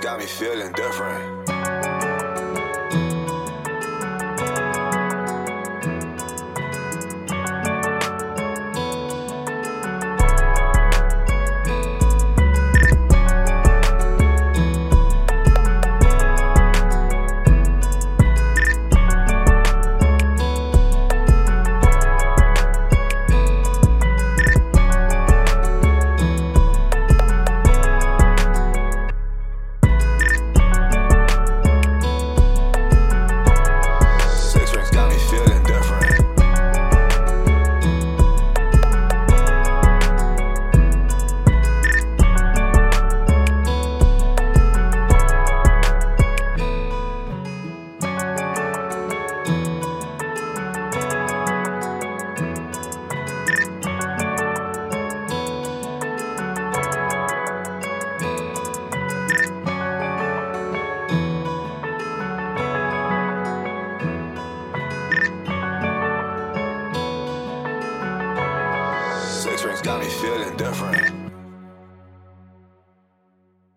got 0.00 0.18
me 0.18 0.26
feeling 0.26 0.72
different. 0.72 1.43
Got 69.82 70.00
me 70.00 70.08
feeling 70.08 70.56
different. 70.56 71.23